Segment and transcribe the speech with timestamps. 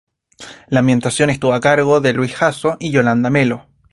[0.67, 3.67] La ambientación estuvo a cargo de Luis Jasso y Yolanda Melo.